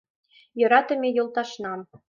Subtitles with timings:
[0.59, 1.79] Йӧратыме йолташнам.